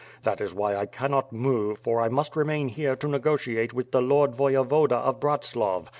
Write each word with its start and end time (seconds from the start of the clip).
That 0.23 0.41
is 0.41 0.51
why 0.51 0.75
I 0.75 0.87
cannot 0.87 1.31
move 1.31 1.77
for 1.77 2.01
I 2.01 2.09
must 2.09 2.35
remain 2.35 2.69
here 2.69 2.95
to 2.95 3.07
negotiate 3.07 3.71
with 3.71 3.91
the 3.91 4.01
Ijord 4.01 4.33
Voyevoda 4.33 4.93
of 4.93 5.19
Bratslav. 5.19 5.89